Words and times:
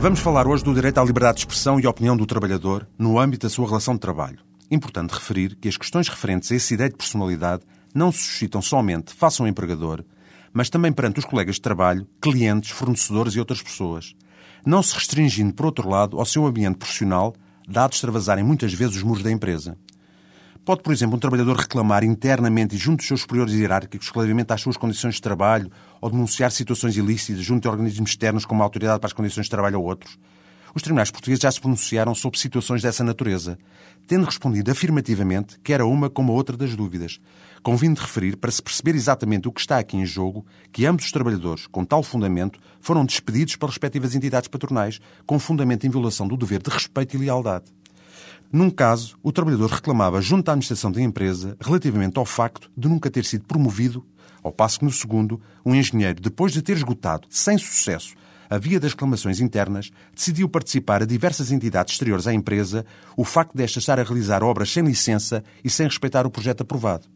Vamos 0.00 0.20
falar 0.20 0.48
hoje 0.48 0.64
do 0.64 0.72
direito 0.72 0.98
à 0.98 1.04
liberdade 1.04 1.34
de 1.34 1.40
expressão 1.42 1.78
e 1.78 1.86
opinião 1.86 2.16
do 2.16 2.24
trabalhador 2.24 2.88
no 2.98 3.18
âmbito 3.18 3.46
da 3.46 3.50
sua 3.50 3.66
relação 3.66 3.92
de 3.92 4.00
trabalho. 4.00 4.38
Importante 4.70 5.12
referir 5.12 5.54
que 5.56 5.68
as 5.68 5.76
questões 5.76 6.08
referentes 6.08 6.50
a 6.50 6.54
esse 6.54 6.74
direito 6.74 6.92
de 6.92 6.96
personalidade 6.96 7.64
não 7.94 8.10
se 8.10 8.20
suscitam 8.20 8.62
somente 8.62 9.12
face 9.12 9.42
ao 9.42 9.46
empregador, 9.46 10.02
mas 10.54 10.70
também 10.70 10.90
perante 10.90 11.18
os 11.18 11.26
colegas 11.26 11.56
de 11.56 11.60
trabalho, 11.60 12.08
clientes, 12.18 12.70
fornecedores 12.70 13.34
e 13.34 13.40
outras 13.40 13.60
pessoas, 13.60 14.14
não 14.64 14.82
se 14.82 14.94
restringindo, 14.94 15.52
por 15.52 15.66
outro 15.66 15.86
lado, 15.86 16.18
ao 16.18 16.24
seu 16.24 16.46
ambiente 16.46 16.78
profissional, 16.78 17.34
dados 17.68 17.98
extravasarem 17.98 18.42
muitas 18.42 18.72
vezes 18.72 18.96
os 18.96 19.02
muros 19.02 19.22
da 19.22 19.30
empresa. 19.30 19.76
Pode, 20.70 20.84
por 20.84 20.92
exemplo, 20.92 21.16
um 21.16 21.18
trabalhador 21.18 21.56
reclamar 21.56 22.04
internamente 22.04 22.76
e 22.76 22.78
junto 22.78 22.98
dos 22.98 23.08
seus 23.08 23.22
superiores 23.22 23.52
hierárquicos 23.54 24.08
relativamente 24.10 24.52
às 24.52 24.60
suas 24.60 24.76
condições 24.76 25.16
de 25.16 25.20
trabalho 25.20 25.68
ou 26.00 26.08
denunciar 26.08 26.52
situações 26.52 26.96
ilícitas 26.96 27.42
junto 27.42 27.66
a 27.66 27.72
organismos 27.72 28.10
externos 28.10 28.44
como 28.44 28.62
a 28.62 28.66
Autoridade 28.66 29.00
para 29.00 29.08
as 29.08 29.12
Condições 29.12 29.46
de 29.46 29.50
Trabalho 29.50 29.80
ou 29.80 29.86
outros? 29.86 30.16
Os 30.72 30.80
tribunais 30.80 31.10
portugueses 31.10 31.42
já 31.42 31.50
se 31.50 31.60
pronunciaram 31.60 32.14
sobre 32.14 32.38
situações 32.38 32.82
dessa 32.82 33.02
natureza, 33.02 33.58
tendo 34.06 34.26
respondido 34.26 34.70
afirmativamente 34.70 35.58
quer 35.58 35.80
a 35.80 35.86
uma 35.86 36.08
como 36.08 36.30
a 36.30 36.36
outra 36.36 36.56
das 36.56 36.76
dúvidas, 36.76 37.18
convindo 37.64 38.00
referir 38.00 38.36
para 38.36 38.52
se 38.52 38.62
perceber 38.62 38.94
exatamente 38.94 39.48
o 39.48 39.52
que 39.52 39.60
está 39.60 39.76
aqui 39.76 39.96
em 39.96 40.06
jogo 40.06 40.46
que 40.70 40.86
ambos 40.86 41.04
os 41.04 41.10
trabalhadores, 41.10 41.66
com 41.66 41.84
tal 41.84 42.04
fundamento, 42.04 42.60
foram 42.80 43.04
despedidos 43.04 43.56
pelas 43.56 43.72
respectivas 43.72 44.14
entidades 44.14 44.46
patronais, 44.46 45.00
com 45.26 45.36
fundamento 45.36 45.84
em 45.84 45.90
violação 45.90 46.28
do 46.28 46.36
dever 46.36 46.62
de 46.62 46.70
respeito 46.70 47.16
e 47.16 47.18
lealdade. 47.18 47.64
Num 48.52 48.68
caso, 48.68 49.16
o 49.22 49.30
trabalhador 49.30 49.70
reclamava 49.70 50.20
junto 50.20 50.48
à 50.48 50.52
administração 50.52 50.90
da 50.90 51.00
empresa 51.00 51.56
relativamente 51.60 52.18
ao 52.18 52.24
facto 52.24 52.68
de 52.76 52.88
nunca 52.88 53.08
ter 53.08 53.24
sido 53.24 53.44
promovido, 53.44 54.04
ao 54.42 54.50
passo 54.50 54.80
que 54.80 54.84
no 54.84 54.90
segundo, 54.90 55.40
um 55.64 55.72
engenheiro, 55.72 56.20
depois 56.20 56.52
de 56.52 56.60
ter 56.60 56.76
esgotado, 56.76 57.28
sem 57.30 57.56
sucesso, 57.56 58.12
a 58.50 58.58
via 58.58 58.80
das 58.80 58.90
reclamações 58.90 59.38
internas, 59.38 59.92
decidiu 60.12 60.48
participar 60.48 61.00
a 61.00 61.06
diversas 61.06 61.52
entidades 61.52 61.94
exteriores 61.94 62.26
à 62.26 62.34
empresa 62.34 62.84
o 63.16 63.24
facto 63.24 63.56
desta 63.56 63.78
estar 63.78 64.00
a 64.00 64.02
realizar 64.02 64.42
obras 64.42 64.72
sem 64.72 64.82
licença 64.82 65.44
e 65.62 65.70
sem 65.70 65.86
respeitar 65.86 66.26
o 66.26 66.30
projeto 66.30 66.62
aprovado. 66.62 67.06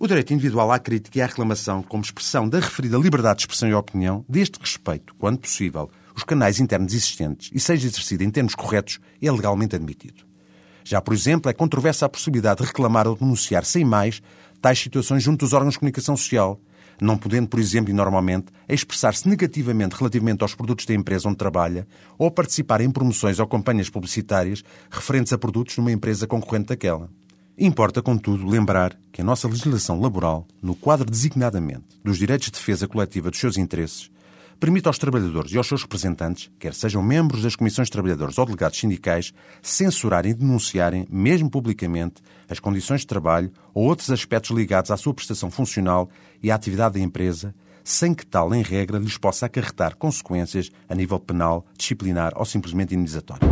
O 0.00 0.08
direito 0.08 0.34
individual 0.34 0.72
à 0.72 0.80
crítica 0.80 1.20
e 1.20 1.22
à 1.22 1.26
reclamação, 1.26 1.80
como 1.80 2.02
expressão 2.02 2.48
da 2.48 2.58
referida 2.58 2.98
liberdade 2.98 3.36
de 3.36 3.42
expressão 3.42 3.68
e 3.68 3.74
opinião, 3.74 4.24
deste 4.28 4.58
respeito, 4.58 5.14
quando 5.14 5.38
possível, 5.38 5.88
os 6.14 6.24
canais 6.24 6.60
internos 6.60 6.92
existentes 6.92 7.50
e 7.52 7.58
seja 7.58 7.86
exercido 7.86 8.22
em 8.22 8.30
termos 8.30 8.54
corretos, 8.54 9.00
é 9.20 9.30
legalmente 9.30 9.74
admitido. 9.74 10.24
Já, 10.84 11.00
por 11.00 11.14
exemplo, 11.14 11.50
é 11.50 11.54
controversa 11.54 12.06
a 12.06 12.08
possibilidade 12.08 12.60
de 12.60 12.66
reclamar 12.66 13.08
ou 13.08 13.16
denunciar 13.16 13.64
sem 13.64 13.84
mais 13.84 14.20
tais 14.60 14.78
situações 14.78 15.22
junto 15.22 15.40
dos 15.40 15.52
órgãos 15.52 15.74
de 15.74 15.78
comunicação 15.78 16.16
social, 16.16 16.60
não 17.00 17.18
podendo, 17.18 17.48
por 17.48 17.58
exemplo, 17.58 17.90
e 17.90 17.94
normalmente, 17.94 18.46
expressar-se 18.68 19.28
negativamente 19.28 19.96
relativamente 19.96 20.42
aos 20.42 20.54
produtos 20.54 20.86
da 20.86 20.94
empresa 20.94 21.28
onde 21.28 21.38
trabalha 21.38 21.86
ou 22.18 22.30
participar 22.30 22.80
em 22.80 22.90
promoções 22.90 23.38
ou 23.38 23.46
campanhas 23.46 23.90
publicitárias 23.90 24.62
referentes 24.90 25.32
a 25.32 25.38
produtos 25.38 25.76
numa 25.76 25.92
empresa 25.92 26.26
concorrente 26.26 26.68
daquela. 26.68 27.10
Importa, 27.56 28.02
contudo, 28.02 28.46
lembrar 28.46 28.98
que 29.12 29.20
a 29.20 29.24
nossa 29.24 29.48
legislação 29.48 30.00
laboral, 30.00 30.46
no 30.60 30.74
quadro 30.74 31.08
designadamente 31.08 31.84
dos 32.02 32.18
direitos 32.18 32.46
de 32.46 32.52
defesa 32.52 32.88
coletiva 32.88 33.30
dos 33.30 33.38
seus 33.38 33.56
interesses, 33.56 34.10
permite 34.58 34.88
aos 34.88 34.98
trabalhadores 34.98 35.52
e 35.52 35.58
aos 35.58 35.66
seus 35.66 35.82
representantes, 35.82 36.50
quer 36.58 36.74
sejam 36.74 37.02
membros 37.02 37.42
das 37.42 37.56
comissões 37.56 37.88
de 37.88 37.92
trabalhadores 37.92 38.38
ou 38.38 38.46
delegados 38.46 38.78
sindicais, 38.78 39.32
censurarem 39.62 40.32
e 40.32 40.34
denunciarem, 40.34 41.06
mesmo 41.10 41.50
publicamente, 41.50 42.22
as 42.48 42.58
condições 42.58 43.00
de 43.00 43.06
trabalho 43.06 43.52
ou 43.72 43.84
outros 43.86 44.10
aspectos 44.10 44.50
ligados 44.50 44.90
à 44.90 44.96
sua 44.96 45.14
prestação 45.14 45.50
funcional 45.50 46.08
e 46.42 46.50
à 46.50 46.54
atividade 46.54 46.94
da 46.94 47.00
empresa, 47.00 47.54
sem 47.82 48.14
que 48.14 48.24
tal, 48.24 48.54
em 48.54 48.62
regra, 48.62 48.98
lhes 48.98 49.18
possa 49.18 49.46
acarretar 49.46 49.96
consequências 49.96 50.70
a 50.88 50.94
nível 50.94 51.20
penal, 51.20 51.66
disciplinar 51.76 52.32
ou 52.36 52.44
simplesmente 52.44 52.94
indenizatório. 52.94 53.46